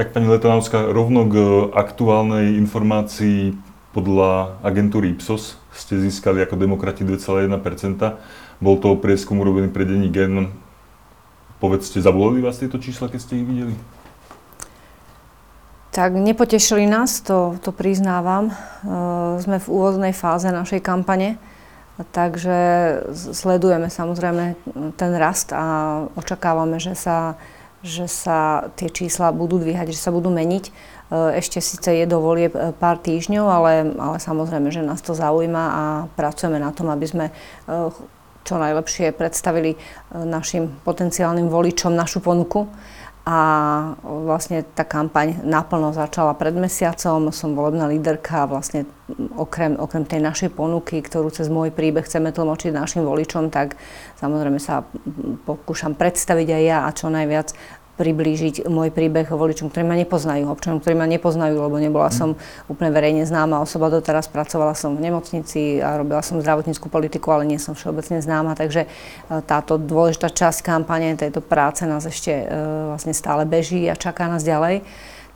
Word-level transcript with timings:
Tak 0.00 0.16
pani 0.16 0.32
Letanovská, 0.32 0.96
rovno 0.96 1.28
k 1.28 1.36
aktuálnej 1.76 2.56
informácii 2.56 3.52
podľa 3.92 4.56
agentúry 4.64 5.12
Ipsos 5.12 5.60
ste 5.76 6.00
získali 6.00 6.40
ako 6.40 6.56
demokrati 6.56 7.04
2,1%. 7.04 8.00
Bol 8.64 8.80
to 8.80 8.96
prieskum 8.96 9.44
urobený 9.44 9.68
pre 9.68 9.84
denní 9.84 10.08
Gen. 10.08 10.56
Povedzte, 11.60 12.00
zavolali 12.00 12.40
vás 12.40 12.56
tieto 12.56 12.80
čísla, 12.80 13.12
keď 13.12 13.20
ste 13.20 13.44
ich 13.44 13.44
videli? 13.44 13.76
Tak 15.92 16.16
nepotešili 16.16 16.88
nás, 16.88 17.20
to, 17.20 17.60
to 17.60 17.68
priznávam. 17.68 18.56
Uh, 18.80 19.36
sme 19.44 19.60
v 19.60 19.68
úvodnej 19.68 20.16
fáze 20.16 20.48
našej 20.48 20.80
kampane, 20.80 21.36
takže 22.16 22.56
sledujeme 23.36 23.92
samozrejme 23.92 24.56
ten 24.96 25.12
rast 25.20 25.52
a 25.52 26.08
očakávame, 26.16 26.80
že 26.80 26.96
sa 26.96 27.36
že 27.80 28.04
sa 28.08 28.68
tie 28.76 28.92
čísla 28.92 29.32
budú 29.32 29.56
dvíhať, 29.56 29.92
že 29.92 30.00
sa 30.00 30.12
budú 30.12 30.28
meniť. 30.28 30.64
E, 30.68 30.72
ešte 31.40 31.64
síce 31.64 31.88
je 31.88 32.04
dovolie 32.04 32.52
e, 32.52 32.76
pár 32.76 33.00
týždňov, 33.00 33.46
ale, 33.48 33.72
ale 33.96 34.16
samozrejme, 34.20 34.68
že 34.68 34.84
nás 34.84 35.00
to 35.00 35.16
zaujíma 35.16 35.64
a 35.64 35.82
pracujeme 36.12 36.60
na 36.60 36.70
tom, 36.76 36.92
aby 36.92 37.06
sme 37.08 37.26
e, 37.28 37.32
čo 38.40 38.56
najlepšie 38.56 39.12
predstavili 39.12 39.76
našim 40.16 40.72
potenciálnym 40.80 41.52
voličom 41.52 41.92
našu 41.92 42.24
ponuku. 42.24 42.72
A 43.30 43.38
vlastne 44.02 44.66
tá 44.74 44.82
kampaň 44.82 45.38
naplno 45.46 45.94
začala 45.94 46.34
pred 46.34 46.50
mesiacom. 46.50 47.30
Som 47.30 47.54
volebná 47.54 47.86
líderka 47.86 48.42
vlastne 48.50 48.90
okrem, 49.38 49.78
okrem 49.78 50.02
tej 50.02 50.18
našej 50.18 50.50
ponuky, 50.50 50.98
ktorú 50.98 51.30
cez 51.30 51.46
môj 51.46 51.70
príbeh 51.70 52.02
chceme 52.02 52.34
tlmočiť 52.34 52.74
našim 52.74 53.06
voličom, 53.06 53.54
tak 53.54 53.78
samozrejme 54.18 54.58
sa 54.58 54.82
pokúšam 55.46 55.94
predstaviť 55.94 56.48
aj 56.58 56.62
ja 56.66 56.78
a 56.82 56.90
čo 56.90 57.06
najviac 57.06 57.54
priblížiť 58.00 58.64
môj 58.64 58.88
príbeh 58.88 59.28
voličom, 59.28 59.68
ktorí 59.68 59.84
ma 59.84 59.92
nepoznajú, 60.00 60.48
občanom, 60.48 60.80
ktorí 60.80 60.96
ma 60.96 61.04
nepoznajú, 61.04 61.60
lebo 61.60 61.76
nebola 61.76 62.08
mm. 62.08 62.16
som 62.16 62.28
úplne 62.72 62.88
verejne 62.88 63.28
známa 63.28 63.60
osoba 63.60 63.92
doteraz, 63.92 64.32
pracovala 64.32 64.72
som 64.72 64.96
v 64.96 65.04
nemocnici 65.04 65.84
a 65.84 66.00
robila 66.00 66.24
som 66.24 66.40
zdravotníckú 66.40 66.88
politiku, 66.88 67.36
ale 67.36 67.44
nie 67.44 67.60
som 67.60 67.76
všeobecne 67.76 68.24
známa, 68.24 68.56
takže 68.56 68.88
e, 68.88 69.44
táto 69.44 69.76
dôležitá 69.76 70.32
časť 70.32 70.64
kampane, 70.64 71.12
tejto 71.20 71.44
práce 71.44 71.84
nás 71.84 72.08
ešte 72.08 72.32
e, 72.32 72.44
vlastne 72.88 73.12
stále 73.12 73.44
beží 73.44 73.84
a 73.92 73.94
čaká 73.94 74.32
nás 74.32 74.40
ďalej. 74.40 74.80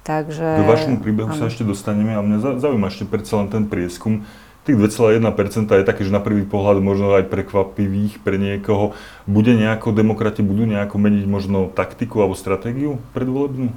Takže... 0.05 0.49
K 0.61 0.69
vašemu 0.69 0.97
príbehu 1.01 1.29
ano. 1.33 1.37
sa 1.37 1.49
ešte 1.49 1.65
dostaneme 1.65 2.17
a 2.17 2.21
mňa 2.21 2.61
zaujíma 2.61 2.89
ešte 2.89 3.05
predsa 3.05 3.41
len 3.45 3.49
ten 3.53 3.65
prieskum 3.69 4.25
tých 4.65 4.81
2,1% 4.81 5.69
je 5.69 5.85
také, 5.85 6.09
že 6.09 6.15
na 6.15 6.25
prvý 6.25 6.49
pohľad 6.49 6.81
možno 6.81 7.13
aj 7.21 7.29
prekvapivých 7.29 8.25
pre 8.25 8.41
niekoho. 8.41 8.97
Bude 9.29 9.53
nejako, 9.53 9.93
demokrati 9.93 10.41
budú 10.41 10.65
nejako 10.65 10.97
meniť 10.97 11.25
možno 11.29 11.69
taktiku 11.69 12.25
alebo 12.25 12.33
stratégiu 12.33 12.97
predvolebnú? 13.13 13.77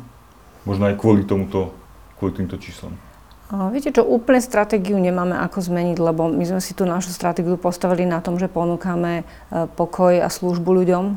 Možno 0.64 0.84
aj 0.88 0.96
kvôli 0.96 1.28
tomuto, 1.28 1.76
kvôli 2.16 2.40
týmto 2.40 2.56
Viete 3.48 3.96
čo, 3.96 4.04
úplne 4.04 4.44
stratégiu 4.44 5.00
nemáme 5.00 5.32
ako 5.40 5.72
zmeniť, 5.72 5.96
lebo 6.04 6.28
my 6.28 6.44
sme 6.44 6.60
si 6.60 6.76
tú 6.76 6.84
našu 6.84 7.16
stratégiu 7.16 7.56
postavili 7.56 8.04
na 8.04 8.20
tom, 8.20 8.36
že 8.36 8.52
ponúkame 8.52 9.24
e, 9.24 9.72
pokoj 9.72 10.20
a 10.20 10.28
službu 10.28 10.68
ľuďom. 10.68 11.06
E, 11.08 11.14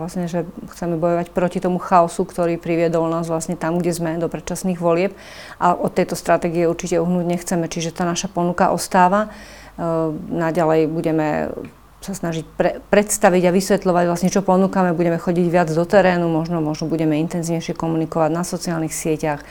vlastne, 0.00 0.24
že 0.24 0.48
chceme 0.72 0.96
bojovať 0.96 1.36
proti 1.36 1.60
tomu 1.60 1.76
chaosu, 1.76 2.24
ktorý 2.24 2.56
priviedol 2.56 3.04
nás 3.12 3.28
vlastne 3.28 3.52
tam, 3.52 3.76
kde 3.76 3.92
sme, 3.92 4.16
do 4.16 4.32
predčasných 4.32 4.80
volieb. 4.80 5.12
A 5.60 5.76
od 5.76 5.92
tejto 5.92 6.16
stratégie 6.16 6.64
určite 6.64 6.96
uhnúť 6.96 7.28
nechceme, 7.28 7.68
čiže 7.68 7.92
tá 7.92 8.08
naša 8.08 8.32
ponuka 8.32 8.72
ostáva. 8.72 9.28
E, 9.76 9.76
naďalej 10.32 10.88
budeme 10.88 11.52
sa 12.00 12.16
snažiť 12.16 12.44
pre, 12.56 12.80
predstaviť 12.88 13.44
a 13.44 13.52
vysvetľovať 13.52 14.04
vlastne, 14.08 14.32
čo 14.32 14.40
ponúkame. 14.40 14.96
Budeme 14.96 15.20
chodiť 15.20 15.46
viac 15.52 15.68
do 15.68 15.84
terénu, 15.84 16.32
možno, 16.32 16.64
možno 16.64 16.88
budeme 16.88 17.20
intenzívnejšie 17.20 17.76
komunikovať 17.76 18.30
na 18.32 18.40
sociálnych 18.40 18.96
sieťach 18.96 19.44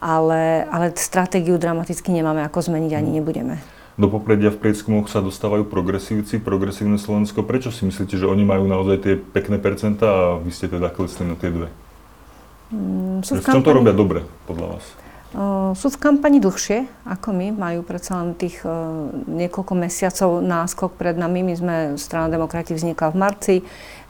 ale, 0.00 0.64
ale 0.72 0.96
stratégiu 0.96 1.60
dramaticky 1.60 2.08
nemáme 2.08 2.40
ako 2.48 2.72
zmeniť 2.72 2.92
ani 2.96 3.10
nebudeme. 3.20 3.60
Do 4.00 4.08
popredia 4.08 4.48
v 4.48 4.56
prieskumoch 4.56 5.12
sa 5.12 5.20
dostávajú 5.20 5.68
progresívci, 5.68 6.40
progresívne 6.40 6.96
Slovensko. 6.96 7.44
Prečo 7.44 7.68
si 7.68 7.84
myslíte, 7.84 8.16
že 8.16 8.24
oni 8.24 8.48
majú 8.48 8.64
naozaj 8.64 8.96
tie 9.04 9.14
pekné 9.20 9.60
percentá 9.60 10.08
a 10.08 10.24
vy 10.40 10.48
ste 10.48 10.72
teda 10.72 10.88
klesli 10.88 11.28
na 11.28 11.36
tie 11.36 11.52
dve? 11.52 11.68
Mm, 12.72 13.20
sú 13.20 13.36
v, 13.36 13.44
v 13.44 13.52
čom 13.52 13.60
to 13.60 13.76
robia 13.76 13.92
dobre, 13.92 14.24
podľa 14.48 14.78
vás? 14.78 14.84
Uh, 15.30 15.76
sú 15.78 15.92
v 15.92 16.00
kampani 16.00 16.42
dlhšie 16.42 16.90
ako 17.06 17.30
my, 17.30 17.54
majú 17.54 17.86
predsa 17.86 18.18
len 18.18 18.34
tých 18.34 18.64
uh, 18.66 19.12
niekoľko 19.28 19.74
mesiacov 19.78 20.42
náskok 20.42 20.96
pred 20.96 21.14
nami. 21.14 21.44
My 21.44 21.54
sme, 21.54 21.74
strana 22.00 22.32
demokrati 22.32 22.72
vznikla 22.72 23.12
v 23.12 23.20
marci, 23.20 23.54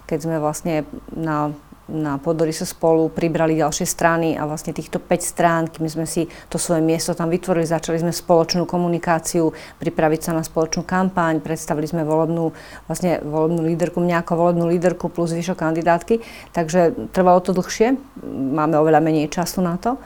keď 0.06 0.18
sme 0.22 0.36
vlastne 0.38 0.86
na 1.12 1.50
na 1.90 2.16
sa 2.54 2.66
spolu 2.66 3.10
pribrali 3.10 3.58
ďalšie 3.58 3.86
strany 3.86 4.38
a 4.38 4.46
vlastne 4.46 4.70
týchto 4.70 5.02
5 5.02 5.10
strán, 5.20 5.62
kým 5.66 5.90
sme 5.90 6.06
si 6.06 6.30
to 6.46 6.56
svoje 6.56 6.80
miesto 6.80 7.12
tam 7.12 7.28
vytvorili, 7.28 7.66
začali 7.66 7.98
sme 7.98 8.14
spoločnú 8.14 8.64
komunikáciu, 8.64 9.50
pripraviť 9.82 10.20
sa 10.30 10.32
na 10.32 10.46
spoločnú 10.46 10.86
kampaň, 10.86 11.42
predstavili 11.42 11.90
sme 11.90 12.06
volebnú, 12.06 12.54
vlastne 12.86 13.18
volebnú 13.20 13.66
líderku, 13.66 13.98
mňa 13.98 14.22
ako 14.22 14.32
volebnú 14.38 14.64
líderku 14.70 15.10
plus 15.10 15.34
zvyšok 15.34 15.58
kandidátky, 15.58 16.22
takže 16.54 17.10
trvalo 17.10 17.42
to 17.42 17.50
dlhšie, 17.50 17.98
máme 18.30 18.78
oveľa 18.78 19.02
menej 19.02 19.28
času 19.28 19.60
na 19.60 19.74
to. 19.76 19.98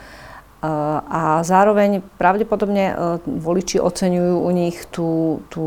A 1.04 1.44
zároveň 1.44 2.00
pravdepodobne 2.16 2.84
e, 2.88 2.94
voliči 3.20 3.76
oceňujú 3.76 4.48
u 4.48 4.48
nich 4.48 4.88
tú, 4.88 5.44
tú 5.52 5.64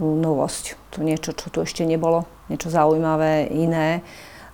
novosť, 0.00 0.76
to 0.92 1.04
niečo, 1.04 1.36
čo 1.36 1.52
tu 1.52 1.60
ešte 1.60 1.84
nebolo, 1.84 2.24
niečo 2.48 2.72
zaujímavé, 2.72 3.52
iné. 3.52 4.00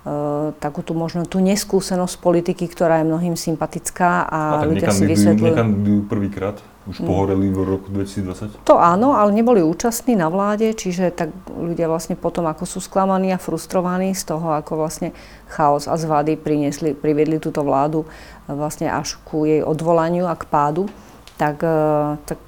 Uh, 0.03 0.51
takú 0.59 0.83
tú 0.83 0.91
možno 0.91 1.23
tú 1.23 1.39
neskúsenosť 1.39 2.19
politiky, 2.19 2.67
ktorá 2.67 2.99
je 2.99 3.07
mnohým 3.07 3.39
sympatická 3.39 4.27
a, 4.27 4.59
a 4.59 4.67
ľudia 4.67 4.91
si 4.91 5.07
vysvetľujú. 5.07 5.55
Nekandidujú 5.55 5.99
prvýkrát? 6.11 6.59
Už 6.83 6.99
mm. 6.99 7.07
pohoreli 7.07 7.47
v 7.47 7.63
roku 7.63 7.87
2020? 7.87 8.67
To 8.67 8.75
áno, 8.75 9.15
ale 9.15 9.31
neboli 9.31 9.63
účastní 9.63 10.19
na 10.19 10.27
vláde, 10.27 10.75
čiže 10.75 11.15
tak 11.15 11.31
ľudia 11.47 11.87
vlastne 11.87 12.19
potom, 12.19 12.43
ako 12.51 12.67
sú 12.67 12.83
sklamaní 12.83 13.31
a 13.31 13.39
frustrovaní 13.39 14.11
z 14.11 14.27
toho, 14.27 14.51
ako 14.51 14.83
vlastne 14.83 15.15
chaos 15.47 15.87
a 15.87 15.95
zvady 15.95 16.35
priniesli, 16.35 16.91
priviedli 16.91 17.39
túto 17.39 17.63
vládu 17.63 18.03
vlastne 18.51 18.91
až 18.91 19.15
ku 19.23 19.47
jej 19.47 19.63
odvolaniu 19.63 20.27
a 20.27 20.35
k 20.35 20.43
pádu, 20.51 20.91
tak, 21.39 21.63
uh, 21.63 22.19
tak 22.27 22.43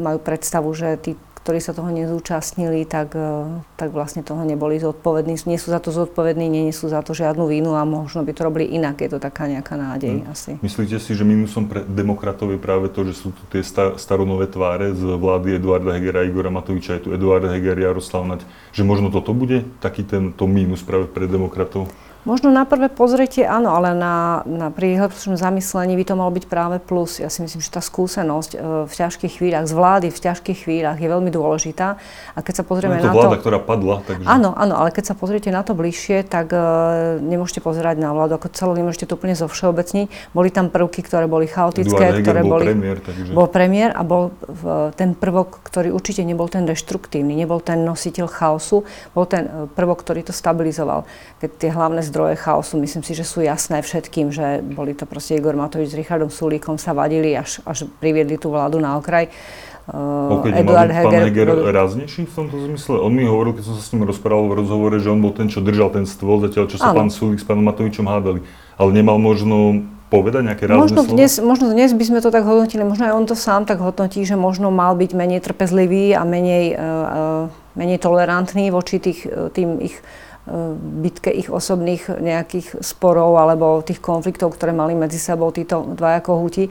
majú 0.00 0.16
predstavu, 0.16 0.72
že 0.72 0.96
tí 0.96 1.12
ktorí 1.40 1.58
sa 1.58 1.72
toho 1.72 1.88
nezúčastnili, 1.88 2.84
tak, 2.84 3.16
e, 3.16 3.64
tak 3.80 3.96
vlastne 3.96 4.20
toho 4.20 4.44
neboli 4.44 4.76
zodpovední. 4.76 5.40
Nie 5.48 5.56
sú 5.56 5.72
za 5.72 5.80
to 5.80 5.88
zodpovední, 5.88 6.52
nie 6.52 6.68
sú 6.68 6.92
za 6.92 7.00
to 7.00 7.16
žiadnu 7.16 7.48
vínu 7.48 7.72
a 7.74 7.88
možno 7.88 8.20
by 8.20 8.32
to 8.36 8.44
robili 8.44 8.68
inak. 8.68 9.00
Je 9.00 9.08
to 9.08 9.16
taká 9.16 9.48
nejaká 9.48 9.80
nádej 9.80 10.20
hmm. 10.20 10.28
asi. 10.28 10.50
Myslíte 10.60 11.00
si, 11.00 11.16
že 11.16 11.24
minusom 11.24 11.64
pre 11.64 11.80
demokratov 11.88 12.52
je 12.52 12.60
práve 12.60 12.92
to, 12.92 13.08
že 13.08 13.16
sú 13.16 13.32
tu 13.32 13.42
tie 13.48 13.64
staronové 13.96 14.52
tváre 14.52 14.92
z 14.92 15.02
vlády 15.16 15.56
Eduarda 15.56 15.96
Hegera 15.96 16.28
Igora 16.28 16.52
Matoviča, 16.52 17.00
je 17.00 17.08
tu 17.08 17.10
Eduard 17.16 17.48
Heger, 17.48 17.80
Jaroslav 17.80 18.28
Naď, 18.28 18.44
že 18.76 18.84
možno 18.84 19.08
toto 19.08 19.32
bude 19.32 19.64
taký 19.80 20.04
tento 20.04 20.44
mínus 20.44 20.84
práve 20.84 21.08
pre 21.08 21.24
demokratov? 21.24 21.88
Možno 22.20 22.52
na 22.52 22.68
prvé 22.68 22.92
pozretie 22.92 23.48
áno, 23.48 23.72
ale 23.72 23.96
na, 23.96 24.44
na 24.44 24.68
pri 24.68 24.92
hĺbšom 25.00 25.40
zamyslení 25.40 25.96
by 25.96 26.04
to 26.04 26.14
malo 26.20 26.28
byť 26.28 26.44
práve 26.52 26.76
plus. 26.76 27.16
Ja 27.16 27.32
si 27.32 27.40
myslím, 27.40 27.64
že 27.64 27.72
tá 27.72 27.80
skúsenosť 27.80 28.50
e, 28.52 28.58
v 28.84 28.92
ťažkých 28.92 29.40
chvíľach, 29.40 29.64
z 29.64 29.72
vlády 29.72 30.06
v 30.12 30.20
ťažkých 30.20 30.58
chvíľach 30.68 31.00
je 31.00 31.08
veľmi 31.08 31.32
dôležitá. 31.32 31.96
A 32.36 32.38
keď 32.44 32.60
sa 32.60 32.64
pozrieme 32.68 33.00
no, 33.00 33.08
to 33.08 33.08
na 33.08 33.16
vláda, 33.16 33.36
to... 33.40 33.40
ktorá 33.40 33.58
padla. 33.64 34.04
Takže... 34.04 34.28
Áno, 34.28 34.52
áno, 34.52 34.74
ale 34.76 34.92
keď 34.92 35.04
sa 35.08 35.14
pozriete 35.16 35.48
na 35.48 35.64
to 35.64 35.72
bližšie, 35.72 36.28
tak 36.28 36.52
uh, 36.52 37.16
nemôžete 37.24 37.64
pozerať 37.64 37.96
na 37.96 38.12
vládu 38.12 38.36
ako 38.36 38.52
celú, 38.52 38.76
nemôžete 38.76 39.08
to 39.08 39.16
úplne 39.16 39.32
zo 39.32 39.48
všeobecniť. 39.48 40.36
Boli 40.36 40.52
tam 40.52 40.68
prvky, 40.68 41.00
ktoré 41.00 41.24
boli 41.24 41.48
chaotické, 41.48 42.20
Eduard 42.20 42.20
ktoré 42.20 42.40
bol 42.44 42.60
boli... 42.60 42.64
Premiér, 42.68 42.98
takže... 43.00 43.32
Bol 43.32 43.48
premiér 43.48 43.90
a 43.96 44.04
bol 44.04 44.36
v, 44.44 44.92
ten 44.92 45.16
prvok, 45.16 45.64
ktorý 45.64 45.88
určite 45.88 46.20
nebol 46.20 46.52
ten 46.52 46.68
deštruktívny, 46.68 47.32
nebol 47.32 47.64
ten 47.64 47.80
nositeľ 47.80 48.28
chaosu, 48.28 48.84
bol 49.16 49.24
ten 49.24 49.48
e, 49.48 49.50
prvok, 49.72 50.04
ktorý 50.04 50.20
to 50.20 50.36
stabilizoval. 50.36 51.08
Keď 51.40 51.50
tie 51.56 51.70
hlavné 51.72 52.09
zdroje 52.10 52.34
chaosu, 52.36 52.76
myslím 52.82 53.06
si, 53.06 53.14
že 53.14 53.22
sú 53.22 53.40
jasné 53.40 53.80
všetkým, 53.80 54.34
že 54.34 54.60
boli 54.60 54.98
to 54.98 55.06
proste 55.06 55.38
Igor 55.38 55.54
Matovič 55.54 55.94
s 55.94 55.98
Richardom 55.98 56.28
Sulíkom 56.28 56.76
sa 56.76 56.90
vadili, 56.90 57.38
až, 57.38 57.62
až 57.62 57.86
priviedli 58.02 58.34
tú 58.36 58.50
vládu 58.50 58.82
na 58.82 58.98
okraj. 58.98 59.30
Uh, 59.90 60.46
Eduard 60.54 60.92
Heger... 60.92 61.10
Pán 61.10 61.26
Heger 61.26 61.48
ráznejší 61.50 62.30
v 62.30 62.32
tomto 62.34 62.62
zmysle? 62.62 62.94
On 63.02 63.10
mi 63.10 63.26
hovoril, 63.26 63.58
keď 63.58 63.64
som 63.66 63.74
sa 63.74 63.82
s 63.82 63.90
ním 63.90 64.06
rozprával 64.06 64.46
v 64.52 64.62
rozhovore, 64.62 64.94
že 65.02 65.10
on 65.10 65.18
bol 65.18 65.34
ten, 65.34 65.50
čo 65.50 65.58
držal 65.58 65.90
ten 65.90 66.06
stôl, 66.06 66.38
zatiaľ 66.38 66.70
čo 66.70 66.78
sa 66.78 66.94
ano. 66.94 67.02
pán 67.02 67.10
Sulík 67.10 67.42
s 67.42 67.46
pánom 67.46 67.66
Matovičom 67.66 68.06
hádali. 68.06 68.44
Ale 68.78 68.90
nemal 68.94 69.18
možno 69.18 69.82
povedať 70.10 70.42
nejaké 70.46 70.64
rázne 70.66 70.90
možno 70.90 71.02
dnes, 71.06 71.32
možno 71.38 71.66
dnes 71.70 71.90
by 71.94 72.04
sme 72.06 72.18
to 72.18 72.34
tak 72.34 72.42
hodnotili, 72.42 72.82
možno 72.82 73.06
aj 73.06 73.14
on 73.14 73.24
to 73.30 73.38
sám 73.38 73.62
tak 73.66 73.78
hodnotí, 73.78 74.26
že 74.26 74.34
možno 74.34 74.70
mal 74.74 74.98
byť 74.98 75.10
menej 75.14 75.40
trpezlivý 75.42 76.14
a 76.18 76.26
menej, 76.26 76.74
uh, 76.74 77.46
menej 77.78 77.98
tolerantný 78.02 78.74
voči 78.74 78.98
tých, 78.98 79.26
tým 79.54 79.78
ich 79.78 79.98
bitke 80.80 81.30
ich 81.30 81.52
osobných 81.52 82.16
nejakých 82.16 82.80
sporov 82.80 83.36
alebo 83.36 83.84
tých 83.84 84.00
konfliktov, 84.00 84.56
ktoré 84.56 84.72
mali 84.72 84.96
medzi 84.96 85.20
sebou 85.20 85.52
títo 85.52 85.84
dvaja 85.94 86.24
kohúti. 86.24 86.66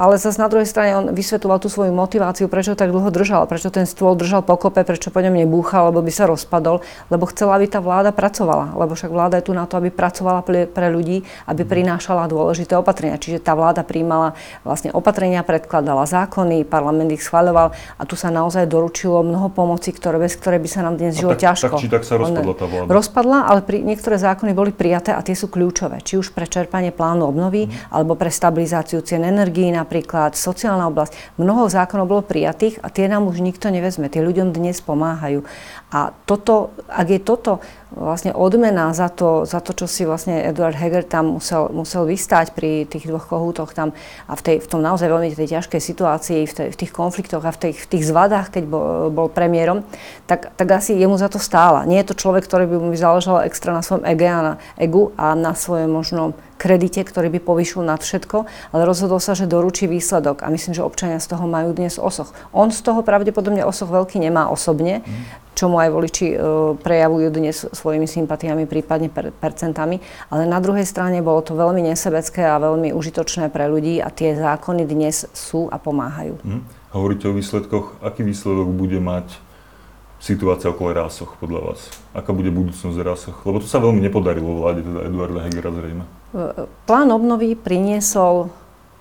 Ale 0.00 0.16
zase 0.16 0.40
na 0.40 0.48
druhej 0.48 0.64
strane 0.64 0.96
on 0.96 1.06
vysvetoval 1.12 1.60
tú 1.60 1.68
svoju 1.68 1.92
motiváciu, 1.92 2.48
prečo 2.48 2.72
tak 2.72 2.88
dlho 2.88 3.12
držal, 3.12 3.44
prečo 3.44 3.68
ten 3.68 3.84
stôl 3.84 4.16
držal 4.16 4.40
pokope, 4.40 4.80
prečo 4.80 5.12
po 5.12 5.20
ňom 5.20 5.36
nebúchal, 5.36 5.92
lebo 5.92 6.00
by 6.00 6.08
sa 6.08 6.24
rozpadol, 6.24 6.80
lebo 7.12 7.28
chcela, 7.28 7.60
aby 7.60 7.68
tá 7.68 7.84
vláda 7.84 8.16
pracovala, 8.16 8.72
lebo 8.72 8.96
však 8.96 9.12
vláda 9.12 9.44
je 9.44 9.48
tu 9.48 9.52
na 9.52 9.68
to, 9.68 9.76
aby 9.76 9.92
pracovala 9.92 10.40
pre, 10.40 10.64
pre 10.64 10.88
ľudí, 10.88 11.20
aby 11.44 11.68
prinášala 11.68 12.32
dôležité 12.32 12.80
opatrenia. 12.80 13.20
Čiže 13.20 13.44
tá 13.44 13.52
vláda 13.52 13.84
príjmala 13.84 14.32
vlastne 14.64 14.88
opatrenia, 14.96 15.44
predkladala 15.44 16.08
zákony, 16.08 16.64
parlament 16.64 17.12
ich 17.12 17.20
schváľoval 17.20 17.76
a 17.76 18.02
tu 18.08 18.16
sa 18.16 18.32
naozaj 18.32 18.64
doručilo 18.64 19.20
mnoho 19.20 19.52
pomoci, 19.52 19.92
ktoré, 19.92 20.16
bez 20.16 20.32
ktorej 20.40 20.64
by 20.64 20.68
sa 20.72 20.80
nám 20.80 20.96
dnes 20.96 21.12
žilo 21.20 21.36
tak, 21.36 21.52
ťažko. 21.52 21.76
Tak 21.76 21.82
či 21.84 21.92
tak 21.92 22.08
sa 22.08 22.16
rozpadla 22.16 22.54
tá 22.56 22.64
vláda? 22.64 22.88
Rozpadla, 22.88 23.38
ale 23.52 23.60
pri, 23.60 23.84
niektoré 23.84 24.16
zákony 24.16 24.56
boli 24.56 24.72
prijaté 24.72 25.12
a 25.12 25.20
tie 25.20 25.36
sú 25.36 25.52
kľúčové. 25.52 26.00
Či 26.00 26.16
už 26.16 26.32
pre 26.32 26.48
čerpanie 26.48 26.88
plánu 26.88 27.28
obnovy, 27.28 27.68
mm. 27.68 27.92
alebo 27.92 28.16
pre 28.16 28.32
stabilizáciu 28.32 29.04
cien 29.04 29.20
energií 29.42 29.74
napríklad, 29.74 30.38
sociálna 30.38 30.86
oblasť. 30.86 31.34
Mnoho 31.34 31.66
zákonov 31.66 32.06
bolo 32.06 32.22
prijatých 32.22 32.78
a 32.78 32.94
tie 32.94 33.10
nám 33.10 33.26
už 33.26 33.42
nikto 33.42 33.74
nevezme. 33.74 34.06
Tie 34.06 34.22
ľuďom 34.22 34.54
dnes 34.54 34.78
pomáhajú. 34.78 35.42
A 35.90 36.14
toto, 36.24 36.70
ak 36.86 37.10
je 37.10 37.20
toto 37.20 37.58
vlastne 37.92 38.32
odmena 38.32 38.96
za 38.96 39.12
to, 39.12 39.44
za 39.44 39.60
to, 39.60 39.76
čo 39.76 39.84
si 39.84 40.08
vlastne 40.08 40.40
Eduard 40.40 40.72
Heger 40.72 41.04
tam 41.04 41.36
musel, 41.36 41.68
musel 41.68 42.08
vystať 42.08 42.56
pri 42.56 42.88
tých 42.88 43.04
dvoch 43.04 43.28
kohútoch 43.28 43.76
tam 43.76 43.92
a 44.24 44.32
v, 44.32 44.40
tej, 44.40 44.56
v 44.64 44.66
tom 44.72 44.80
naozaj 44.80 45.12
veľmi 45.12 45.36
tej 45.36 45.60
ťažkej 45.60 45.80
situácii, 45.82 46.40
v, 46.48 46.52
tej, 46.52 46.68
v 46.72 46.76
tých 46.80 46.92
konfliktoch 46.94 47.44
a 47.44 47.52
v, 47.52 47.68
tej, 47.68 47.72
v 47.76 47.86
tých 47.92 48.08
zvadách, 48.08 48.48
keď 48.48 48.64
bol, 48.64 49.12
bol 49.12 49.28
premiérom, 49.28 49.84
tak, 50.24 50.56
tak 50.56 50.68
asi 50.72 50.96
jemu 50.96 51.20
za 51.20 51.28
to 51.28 51.36
stála. 51.36 51.84
Nie 51.84 52.00
je 52.00 52.14
to 52.14 52.20
človek, 52.24 52.48
ktorý 52.48 52.64
by 52.72 52.76
mu 52.80 52.88
záležal 52.96 53.44
extra 53.44 53.76
na 53.76 53.84
svojom 53.84 54.08
ege 54.08 54.28
a 54.32 54.40
na, 54.40 54.54
egu 54.80 55.12
a 55.20 55.36
na 55.36 55.52
svojom 55.52 55.92
možno 55.92 56.32
kredite, 56.62 57.02
ktorý 57.02 57.26
by 57.26 57.40
povyšil 57.42 57.82
nad 57.82 57.98
všetko, 57.98 58.46
ale 58.70 58.86
rozhodol 58.86 59.18
sa, 59.18 59.31
že 59.32 59.50
doručí 59.50 59.88
výsledok 59.90 60.42
a 60.44 60.52
myslím, 60.52 60.72
že 60.76 60.86
občania 60.86 61.18
z 61.18 61.32
toho 61.32 61.44
majú 61.48 61.72
dnes 61.72 61.98
osoch. 61.98 62.32
On 62.52 62.70
z 62.70 62.80
toho 62.80 63.00
pravdepodobne 63.04 63.64
osoch 63.66 63.90
veľký 63.90 64.20
nemá 64.20 64.48
osobne, 64.48 65.02
mm. 65.02 65.52
čo 65.56 65.68
mu 65.68 65.80
aj 65.80 65.90
voliči 65.90 66.26
e, 66.32 66.36
prejavujú 66.80 67.28
dnes 67.32 67.56
svojimi 67.72 68.06
sympatiami, 68.06 68.64
prípadne 68.68 69.08
per, 69.12 69.32
percentami, 69.32 70.00
ale 70.28 70.48
na 70.48 70.60
druhej 70.60 70.84
strane 70.84 71.20
bolo 71.20 71.44
to 71.44 71.56
veľmi 71.56 71.82
nesebecké 71.84 72.44
a 72.46 72.62
veľmi 72.62 72.92
užitočné 72.92 73.48
pre 73.48 73.68
ľudí 73.68 73.98
a 74.00 74.08
tie 74.08 74.36
zákony 74.38 74.86
dnes 74.86 75.28
sú 75.32 75.68
a 75.72 75.76
pomáhajú. 75.76 76.40
Mm. 76.44 76.62
Hovoríte 76.92 77.24
o 77.28 77.32
výsledkoch. 77.32 78.04
Aký 78.04 78.20
výsledok 78.20 78.68
bude 78.68 79.00
mať 79.00 79.40
situácia 80.22 80.70
okolo 80.70 80.94
rásoch 80.94 81.34
podľa 81.40 81.72
vás? 81.72 81.80
Aká 82.14 82.30
bude 82.30 82.52
budúcnosť 82.52 82.98
rásoch? 83.02 83.36
Lebo 83.42 83.58
to 83.58 83.66
sa 83.66 83.82
veľmi 83.82 83.98
nepodarilo 83.98 84.60
vláde, 84.60 84.84
teda 84.86 85.08
Eduarda 85.08 85.40
Hegera 85.42 85.72
zrejme. 85.72 86.04
Plán 86.88 87.08
obnovy 87.12 87.58
priniesol 87.58 88.52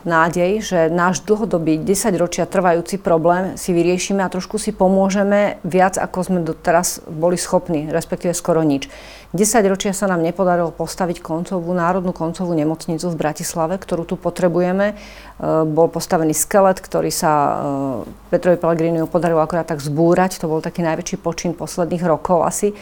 nádej, 0.04 0.62
že 0.62 0.80
náš 0.90 1.22
dlhodobý 1.24 1.82
10 1.82 2.14
ročia 2.18 2.50
trvajúci 2.50 2.98
problém 2.98 3.58
si 3.58 3.74
vyriešime 3.74 4.22
a 4.26 4.32
trošku 4.32 4.58
si 4.58 4.74
pomôžeme 4.74 5.62
viac, 5.62 5.98
ako 5.98 6.18
sme 6.22 6.40
doteraz 6.42 7.02
boli 7.06 7.38
schopní, 7.38 7.90
respektíve 7.90 8.34
skoro 8.34 8.66
nič. 8.66 8.90
10 9.32 9.64
ročia 9.72 9.96
sa 9.96 10.12
nám 10.12 10.20
nepodarilo 10.20 10.76
postaviť 10.76 11.24
koncovú, 11.24 11.72
národnú 11.72 12.12
koncovú 12.12 12.52
nemocnicu 12.52 13.08
v 13.08 13.16
Bratislave, 13.16 13.80
ktorú 13.80 14.04
tu 14.04 14.20
potrebujeme. 14.20 14.92
E, 14.92 14.96
bol 15.72 15.88
postavený 15.88 16.36
skelet, 16.36 16.84
ktorý 16.84 17.08
sa 17.16 17.32
e, 17.32 17.52
Petrovi 18.28 18.60
Pellegriniu 18.60 19.08
podarilo 19.08 19.40
akorát 19.40 19.72
tak 19.72 19.80
zbúrať. 19.80 20.44
To 20.44 20.52
bol 20.52 20.60
taký 20.60 20.84
najväčší 20.84 21.24
počin 21.24 21.56
posledných 21.56 22.04
rokov 22.04 22.44
asi, 22.44 22.76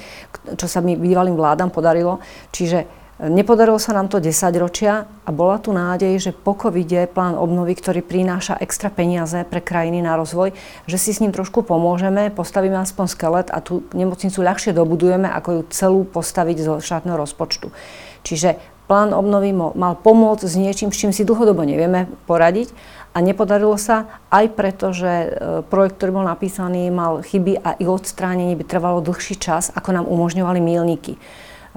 čo 0.58 0.66
sa 0.66 0.82
mi 0.82 0.98
bývalým 0.98 1.38
vládam 1.38 1.70
podarilo. 1.70 2.18
Čiže 2.50 2.98
Nepodarilo 3.20 3.76
sa 3.84 3.92
nám 3.92 4.08
to 4.08 4.24
10 4.24 4.32
ročia 4.56 5.04
a 5.28 5.30
bola 5.36 5.60
tu 5.60 5.76
nádej, 5.76 6.24
že 6.24 6.32
po 6.32 6.56
covide 6.56 7.04
plán 7.04 7.36
obnovy, 7.36 7.76
ktorý 7.76 8.00
prináša 8.00 8.56
extra 8.64 8.88
peniaze 8.88 9.44
pre 9.44 9.60
krajiny 9.60 10.00
na 10.00 10.16
rozvoj, 10.16 10.56
že 10.88 10.96
si 10.96 11.12
s 11.12 11.20
ním 11.20 11.36
trošku 11.36 11.68
pomôžeme, 11.68 12.32
postavíme 12.32 12.80
aspoň 12.80 13.06
skelet 13.12 13.48
a 13.52 13.60
tú 13.60 13.84
nemocnicu 13.92 14.40
ľahšie 14.40 14.72
dobudujeme, 14.72 15.28
ako 15.28 15.50
ju 15.52 15.62
celú 15.68 16.02
postaviť 16.08 16.64
zo 16.64 16.74
štátneho 16.80 17.20
rozpočtu. 17.20 17.76
Čiže 18.24 18.56
plán 18.88 19.12
obnovy 19.12 19.52
mal 19.52 20.00
pomôcť 20.00 20.48
s 20.48 20.56
niečím, 20.56 20.96
s 20.96 21.04
čím 21.04 21.12
si 21.12 21.28
dlhodobo 21.28 21.68
nevieme 21.68 22.08
poradiť 22.24 22.72
a 23.12 23.20
nepodarilo 23.20 23.76
sa 23.76 24.08
aj 24.32 24.48
preto, 24.56 24.96
že 24.96 25.12
e, 25.12 25.28
projekt, 25.68 26.00
ktorý 26.00 26.24
bol 26.24 26.26
napísaný, 26.26 26.88
mal 26.88 27.20
chyby 27.20 27.68
a 27.68 27.76
ich 27.84 27.90
odstránenie 27.92 28.56
by 28.56 28.64
trvalo 28.64 29.04
dlhší 29.04 29.36
čas, 29.36 29.76
ako 29.76 29.92
nám 29.92 30.06
umožňovali 30.08 30.64
mílniky. 30.64 31.20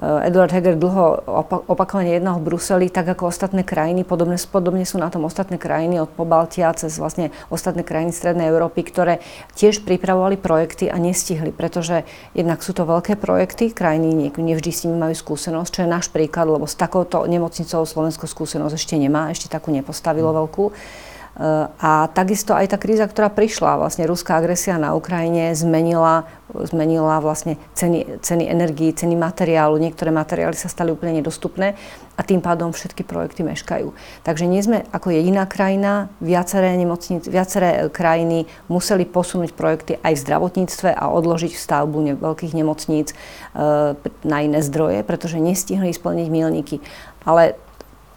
Eh, 0.01 0.27
Eduard 0.27 0.49
Heger 0.49 0.73
dlho 0.73 1.21
opakovane 1.69 2.17
jednal 2.17 2.41
v 2.41 2.49
Bruseli, 2.49 2.89
tak 2.89 3.13
ako 3.13 3.29
ostatné 3.29 3.61
krajiny. 3.61 4.01
Podobne, 4.01 4.41
podobne 4.49 4.89
sú 4.89 4.97
na 4.97 5.13
tom 5.13 5.29
ostatné 5.29 5.61
krajiny 5.61 6.01
od 6.01 6.09
Pobaltia 6.09 6.73
cez 6.73 6.97
vlastne 6.97 7.29
ostatné 7.53 7.85
krajiny 7.85 8.09
Strednej 8.09 8.49
Európy, 8.49 8.81
ktoré 8.81 9.21
tiež 9.53 9.85
pripravovali 9.85 10.41
projekty 10.41 10.89
a 10.89 10.97
nestihli, 10.97 11.53
pretože 11.53 12.09
jednak 12.33 12.65
sú 12.65 12.73
to 12.73 12.89
veľké 12.89 13.21
projekty, 13.21 13.69
krajiny 13.69 14.33
nevždy 14.33 14.71
s 14.73 14.83
nimi 14.89 14.97
majú 14.97 15.13
skúsenosť, 15.13 15.69
čo 15.69 15.81
je 15.85 15.93
náš 15.93 16.09
príklad, 16.09 16.49
lebo 16.49 16.65
s 16.65 16.73
takouto 16.73 17.29
nemocnicou 17.29 17.85
Slovensko 17.85 18.25
skúsenosť 18.25 18.73
ešte 18.73 18.95
nemá, 18.97 19.29
ešte 19.29 19.45
takú 19.45 19.69
nepostavilo 19.69 20.33
veľkú. 20.33 20.73
A 21.81 22.13
takisto 22.13 22.53
aj 22.53 22.69
tá 22.69 22.77
kríza, 22.77 23.09
ktorá 23.09 23.25
prišla, 23.33 23.81
vlastne 23.81 24.05
ruská 24.05 24.37
agresia 24.37 24.77
na 24.77 24.93
Ukrajine 24.93 25.49
zmenila, 25.57 26.29
zmenila 26.53 27.17
vlastne 27.25 27.57
ceny, 27.73 28.21
ceny 28.21 28.45
energií, 28.45 28.93
ceny 28.93 29.17
materiálu. 29.17 29.81
Niektoré 29.81 30.13
materiály 30.13 30.53
sa 30.53 30.69
stali 30.69 30.93
úplne 30.93 31.17
nedostupné 31.17 31.73
a 32.13 32.21
tým 32.21 32.37
pádom 32.37 32.69
všetky 32.69 33.01
projekty 33.01 33.41
meškajú. 33.41 33.97
Takže 34.21 34.45
nie 34.45 34.61
sme 34.61 34.85
ako 34.93 35.09
jediná 35.09 35.49
krajina, 35.49 36.13
viaceré, 36.21 36.77
nemocnic, 36.77 37.25
viaceré 37.25 37.89
krajiny 37.89 38.45
museli 38.69 39.01
posunúť 39.01 39.57
projekty 39.57 39.97
aj 40.05 40.13
v 40.13 40.23
zdravotníctve 40.29 40.93
a 40.93 41.09
odložiť 41.09 41.57
stavbu 41.57 42.21
veľkých 42.21 42.53
nemocníc 42.53 43.09
e, 43.09 43.15
na 44.21 44.37
iné 44.45 44.61
zdroje, 44.61 45.01
pretože 45.01 45.41
nestihli 45.41 45.89
splniť 45.89 46.27
milníky. 46.29 46.77
Ale 47.25 47.57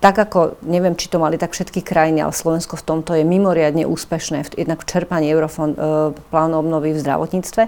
tak 0.06 0.31
ako, 0.31 0.62
neviem, 0.62 0.94
či 0.94 1.11
to 1.11 1.19
mali 1.19 1.35
tak 1.35 1.50
všetky 1.50 1.82
krajiny, 1.82 2.23
ale 2.23 2.31
Slovensko 2.31 2.79
v 2.79 2.87
tomto 2.87 3.19
je 3.19 3.26
mimoriadne 3.26 3.91
úspešné, 3.91 4.55
jednak 4.55 4.87
v 4.87 4.87
čerpaní 4.87 5.35
Eurofond, 5.35 5.75
e, 5.75 6.14
plánu 6.31 6.62
obnovy 6.62 6.94
v 6.94 7.03
zdravotníctve 7.03 7.62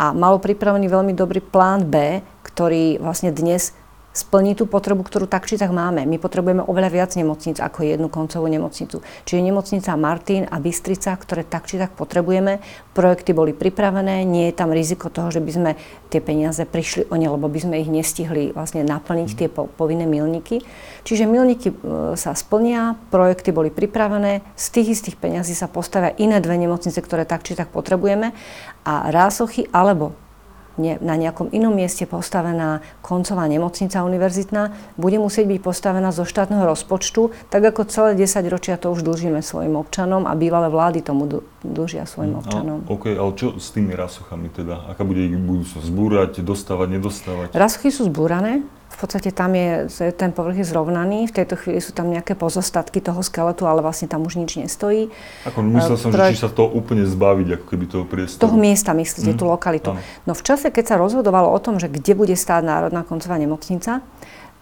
a 0.00 0.16
malo 0.16 0.40
pripravený 0.40 0.88
veľmi 0.88 1.12
dobrý 1.12 1.44
plán 1.44 1.84
B, 1.84 2.24
ktorý 2.48 2.96
vlastne 2.96 3.28
dnes 3.28 3.76
splní 4.12 4.52
tú 4.52 4.68
potrebu, 4.68 5.00
ktorú 5.02 5.24
tak 5.24 5.48
či 5.48 5.56
tak 5.56 5.72
máme. 5.72 6.04
My 6.04 6.20
potrebujeme 6.20 6.60
oveľa 6.62 6.90
viac 6.92 7.10
nemocníc 7.16 7.58
ako 7.58 7.84
jednu 7.84 8.08
koncovú 8.12 8.44
nemocnicu. 8.46 9.00
Čiže 9.24 9.40
nemocnica 9.40 9.96
Martin 9.96 10.44
a 10.52 10.60
Bystrica, 10.60 11.16
ktoré 11.16 11.48
tak 11.48 11.64
či 11.64 11.80
tak 11.80 11.96
potrebujeme. 11.96 12.60
Projekty 12.92 13.32
boli 13.32 13.56
pripravené, 13.56 14.28
nie 14.28 14.52
je 14.52 14.54
tam 14.54 14.70
riziko 14.70 15.08
toho, 15.08 15.32
že 15.32 15.40
by 15.40 15.50
sme 15.50 15.70
tie 16.12 16.20
peniaze 16.20 16.60
prišli 16.68 17.08
o 17.08 17.16
ne, 17.16 17.32
lebo 17.32 17.48
by 17.48 17.58
sme 17.58 17.80
ich 17.80 17.88
nestihli 17.88 18.52
vlastne 18.52 18.84
naplniť 18.84 19.30
tie 19.32 19.48
po, 19.48 19.64
povinné 19.64 20.04
milníky. 20.04 20.60
Čiže 21.08 21.24
milníky 21.24 21.72
e, 21.72 21.76
sa 22.20 22.36
splnia, 22.36 23.00
projekty 23.08 23.48
boli 23.48 23.72
pripravené, 23.72 24.44
z 24.52 24.66
tých 24.76 25.00
istých 25.00 25.16
peňazí 25.16 25.56
sa 25.56 25.72
postavia 25.72 26.12
iné 26.20 26.36
dve 26.44 26.60
nemocnice, 26.60 27.00
ktoré 27.00 27.24
tak 27.24 27.48
či 27.48 27.56
tak 27.56 27.72
potrebujeme 27.72 28.36
a 28.84 29.08
rásochy 29.08 29.64
alebo 29.72 30.12
na 30.80 31.14
nejakom 31.16 31.52
inom 31.52 31.72
mieste 31.72 32.08
postavená 32.08 32.80
koncová 33.04 33.44
nemocnica 33.48 34.00
univerzitná, 34.04 34.72
bude 34.96 35.18
musieť 35.20 35.48
byť 35.48 35.60
postavená 35.60 36.10
zo 36.10 36.24
štátneho 36.24 36.64
rozpočtu, 36.64 37.32
tak 37.52 37.62
ako 37.62 37.88
celé 37.88 38.16
10 38.16 38.46
ročia 38.48 38.80
to 38.80 38.92
už 38.92 39.04
dlžíme 39.04 39.44
svojim 39.44 39.76
občanom 39.76 40.24
a 40.24 40.32
bývalé 40.32 40.72
vlády 40.72 41.04
tomu 41.04 41.28
dlžia 41.62 42.08
svojim 42.08 42.36
mm, 42.36 42.40
občanom. 42.40 42.78
A, 42.84 42.90
OK, 42.92 43.04
ale 43.12 43.32
čo 43.36 43.56
s 43.60 43.70
tými 43.72 43.92
rasochami 43.92 44.48
teda? 44.48 44.88
Aká 44.88 45.04
bude 45.04 45.22
ich 45.24 45.36
budúcnosť? 45.36 45.84
Zbúrať, 45.84 46.32
dostávať, 46.40 46.88
nedostávať? 47.00 47.48
Rasochy 47.52 47.92
sú 47.92 48.08
zbúrané, 48.08 48.64
podstate 49.02 49.34
tam 49.34 49.52
je, 49.58 49.90
ten 50.14 50.30
povrch 50.30 50.62
je 50.62 50.66
zrovnaný, 50.66 51.26
v 51.26 51.34
tejto 51.42 51.58
chvíli 51.58 51.82
sú 51.82 51.90
tam 51.90 52.08
nejaké 52.08 52.38
pozostatky 52.38 53.02
toho 53.02 53.18
skeletu, 53.20 53.66
ale 53.66 53.82
vlastne 53.82 54.06
tam 54.06 54.22
už 54.22 54.38
nič 54.38 54.62
nestojí. 54.62 55.10
Ako 55.44 55.58
myslel 55.74 55.96
som, 55.98 56.10
Projekt... 56.14 56.38
že 56.38 56.38
či 56.38 56.44
sa 56.46 56.50
to 56.54 56.70
úplne 56.70 57.02
zbaviť, 57.02 57.58
ako 57.58 57.64
keby 57.66 57.84
toho 57.90 58.04
priestoru. 58.06 58.42
Toho 58.46 58.56
miesta 58.56 58.94
myslíte, 58.94 59.34
mm. 59.34 59.38
tú 59.38 59.44
lokalitu. 59.50 59.90
Áno. 59.92 60.00
No 60.24 60.32
v 60.38 60.42
čase, 60.46 60.70
keď 60.70 60.94
sa 60.94 60.96
rozhodovalo 61.02 61.50
o 61.50 61.58
tom, 61.58 61.82
že 61.82 61.90
kde 61.90 62.14
bude 62.14 62.34
stáť 62.38 62.62
Národná 62.62 63.02
koncová 63.02 63.36
nemocnica, 63.36 64.00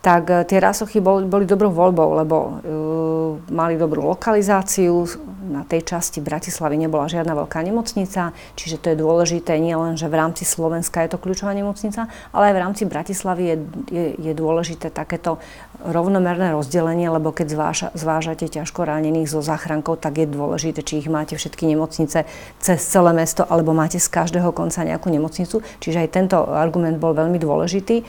tak 0.01 0.33
e, 0.33 0.49
tie 0.49 0.59
rásochy 0.59 0.99
boli, 0.99 1.29
boli 1.29 1.45
dobrou 1.45 1.69
voľbou, 1.69 2.25
lebo 2.25 2.37
uh, 2.37 2.53
mali 3.53 3.77
dobrú 3.77 4.09
lokalizáciu. 4.09 5.05
Na 5.51 5.67
tej 5.67 5.85
časti 5.85 6.25
Bratislavy 6.25 6.81
nebola 6.81 7.11
žiadna 7.11 7.35
veľká 7.35 7.61
nemocnica, 7.61 8.33
čiže 8.57 8.81
to 8.81 8.95
je 8.95 8.97
dôležité 8.97 9.59
nie 9.59 9.75
len, 9.75 9.99
že 9.99 10.07
v 10.07 10.17
rámci 10.17 10.47
Slovenska 10.49 11.03
je 11.05 11.13
to 11.13 11.19
kľúčová 11.19 11.53
nemocnica, 11.53 12.07
ale 12.33 12.51
aj 12.51 12.55
v 12.57 12.63
rámci 12.63 12.83
Bratislavy 12.87 13.43
je, 13.43 13.57
je, 13.91 14.05
je 14.17 14.33
dôležité 14.33 14.89
takéto 14.89 15.43
rovnomerné 15.85 16.55
rozdelenie, 16.55 17.11
lebo 17.11 17.35
keď 17.35 17.47
zváža, 17.51 17.89
zvážate 17.93 18.47
ťažko 18.49 18.87
ranených 18.87 19.29
zo 19.29 19.45
záchrankov, 19.45 20.01
tak 20.01 20.23
je 20.23 20.27
dôležité, 20.31 20.81
či 20.81 21.05
ich 21.05 21.09
máte 21.13 21.37
všetky 21.37 21.67
nemocnice 21.67 22.25
cez 22.61 22.79
celé 22.81 23.13
mesto, 23.13 23.45
alebo 23.45 23.77
máte 23.77 24.01
z 24.01 24.09
každého 24.09 24.53
konca 24.53 24.87
nejakú 24.87 25.09
nemocnicu. 25.13 25.61
Čiže 25.81 26.05
aj 26.05 26.13
tento 26.13 26.37
argument 26.47 27.01
bol 27.01 27.17
veľmi 27.17 27.41
dôležitý. 27.41 28.05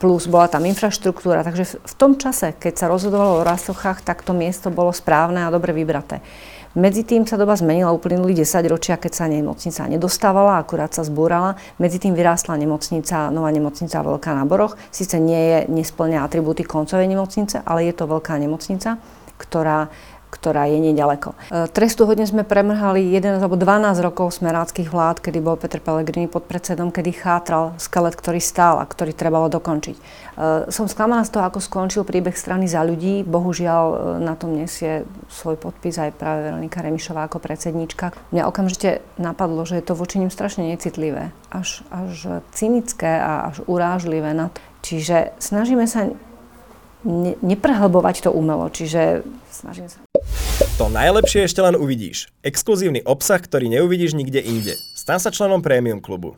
Plus 0.00 0.24
bola 0.30 0.48
tam 0.48 0.64
infraštruktúra, 0.64 1.14
štruktúra. 1.14 1.46
Takže 1.46 1.78
v, 1.78 1.94
tom 1.94 2.18
čase, 2.18 2.52
keď 2.56 2.74
sa 2.74 2.86
rozhodovalo 2.90 3.40
o 3.40 3.46
rastochách, 3.46 4.02
tak 4.02 4.26
to 4.26 4.34
miesto 4.34 4.72
bolo 4.72 4.90
správne 4.90 5.46
a 5.46 5.52
dobre 5.54 5.70
vybraté. 5.70 6.24
Medzi 6.74 7.06
tým 7.06 7.22
sa 7.22 7.38
doba 7.38 7.54
zmenila, 7.54 7.94
uplynuli 7.94 8.34
10 8.34 8.66
ročia, 8.66 8.98
keď 8.98 9.12
sa 9.14 9.30
nemocnica 9.30 9.86
nedostávala, 9.86 10.58
akurát 10.58 10.90
sa 10.90 11.06
zbúrala. 11.06 11.54
Medzi 11.78 12.02
tým 12.02 12.18
vyrástla 12.18 12.58
nemocnica, 12.58 13.30
nová 13.30 13.54
nemocnica 13.54 14.02
Veľká 14.02 14.34
na 14.34 14.42
Boroch. 14.42 14.74
Sice 14.90 15.22
nie 15.22 15.38
je, 15.38 15.58
nesplňa 15.70 16.26
atribúty 16.26 16.66
koncovej 16.66 17.06
nemocnice, 17.06 17.62
ale 17.62 17.86
je 17.86 17.94
to 17.94 18.10
veľká 18.10 18.34
nemocnica, 18.42 18.98
ktorá 19.38 19.86
ktorá 20.34 20.66
je 20.66 20.82
nedaleko. 20.82 21.38
E, 21.46 21.70
trestu 21.70 22.10
hodne 22.10 22.26
sme 22.26 22.42
premrhali 22.42 23.14
11 23.14 23.38
alebo 23.38 23.54
12 23.54 24.02
rokov 24.02 24.34
smeráckých 24.42 24.90
vlád, 24.90 25.22
kedy 25.22 25.38
bol 25.38 25.54
Peter 25.54 25.78
Pellegrini 25.78 26.26
pod 26.26 26.50
predsedom, 26.50 26.90
kedy 26.90 27.14
chátral 27.14 27.78
skelet, 27.78 28.18
ktorý 28.18 28.42
stál 28.42 28.82
a 28.82 28.84
ktorý 28.84 29.14
trebalo 29.14 29.46
dokončiť. 29.46 29.96
E, 29.96 30.02
som 30.74 30.90
sklamaná 30.90 31.22
z 31.22 31.38
toho, 31.38 31.46
ako 31.46 31.62
skončil 31.62 32.02
príbeh 32.02 32.34
strany 32.34 32.66
za 32.66 32.82
ľudí. 32.82 33.22
Bohužiaľ 33.22 33.84
e, 33.86 33.96
na 34.26 34.34
tom 34.34 34.58
nesie 34.58 35.06
svoj 35.30 35.54
podpis 35.54 35.94
aj 35.94 36.18
práve 36.18 36.50
Veronika 36.50 36.82
Remišová 36.82 37.30
ako 37.30 37.38
predsedníčka. 37.38 38.10
Mňa 38.34 38.50
okamžite 38.50 39.06
napadlo, 39.22 39.62
že 39.62 39.78
je 39.78 39.86
to 39.86 39.94
voči 39.94 40.18
nim 40.18 40.34
strašne 40.34 40.66
necitlivé, 40.66 41.30
až, 41.54 41.86
až 41.94 42.42
cynické 42.50 43.22
a 43.22 43.54
až 43.54 43.62
urážlivé 43.70 44.34
na 44.34 44.50
to. 44.50 44.58
Čiže 44.84 45.32
snažíme 45.40 45.88
sa 45.88 46.12
ne, 47.04 47.32
neprehlbovať 47.40 48.28
to 48.28 48.30
umelo, 48.32 48.68
čiže 48.68 49.24
snažíme 49.48 49.88
sa 49.88 50.04
to 50.74 50.90
najlepšie 50.90 51.46
ešte 51.46 51.62
len 51.62 51.78
uvidíš. 51.78 52.26
Exkluzívny 52.42 53.06
obsah, 53.06 53.38
ktorý 53.38 53.70
neuvidíš 53.70 54.18
nikde 54.18 54.42
inde. 54.42 54.74
Stan 54.98 55.20
sa 55.20 55.28
členom 55.28 55.60
Premium 55.60 56.00
klubu. 56.00 56.32